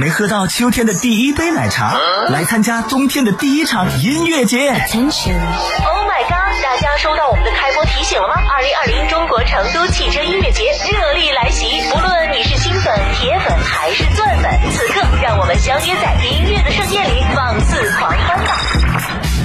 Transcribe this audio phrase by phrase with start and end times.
[0.00, 1.94] 没喝到秋天的第一杯奶茶，
[2.30, 4.70] 来参加冬天的第一场音乐节。
[4.70, 6.62] Oh my god！
[6.62, 8.34] 大家收到我们的开播提醒了吗？
[8.50, 18.56] 二零二零中国成都汽车音乐节热力来袭，不论你是新粉、铁粉还是钻粉，此刻让我们相约在音乐的盛宴里，放肆狂欢吧！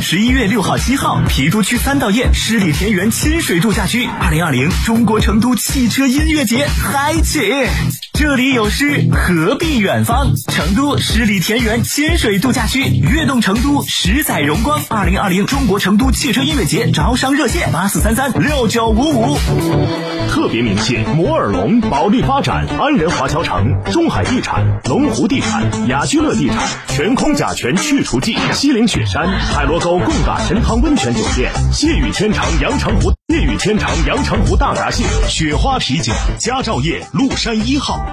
[0.01, 7.67] 十一月六号、七号，郫都区三道堰十里田园亲水度假区，二零二零中国成都汽车音乐节嗨起！
[8.17, 10.33] 这里有诗，何必远方？
[10.49, 14.81] 成都十里田园千水度假区，悦动成都，十载荣光。
[14.87, 19.37] 二零二零中国成都汽车音乐节招商热线：八四三三六九五五。
[20.29, 38.04] 特别鸣谢摩尔龙、保利发展、安仁华侨城、中海地产、龙湖地产、雅居乐地产、全空甲醛去除剂、西岭雪山、海螺沟贡嘎神汤温泉酒店、谢雨天长阳澄湖、谢雨天长阳澄湖大闸蟹、雪花啤酒、佳兆业麓山一号。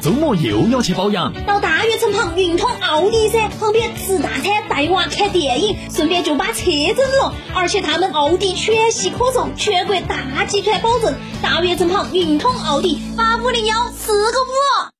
[0.00, 7.34] 周末又要去保养，到大悦城旁运通奥迪噻，旁边吃大餐、带娃看电影，顺便就把车整了。
[7.54, 11.14] 而且他们奥迪全系可送，全国大集团保证。
[11.42, 14.99] 大悦城旁运通奥迪八五零幺四个五。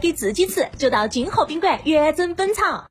[0.01, 2.90] 给自己吃就到金河宾馆原真本草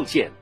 [0.01, 0.40] 奉献。